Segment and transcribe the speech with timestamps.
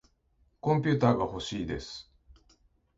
[0.61, 2.11] コンピューターがほしいです。